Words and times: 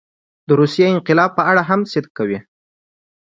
د 0.47 0.49
روسیې 0.59 0.85
انقلاب 0.95 1.31
په 1.37 1.43
اړه 1.49 1.61
هم 1.69 1.81
صدق 1.91 2.11
کوي. 2.17 2.39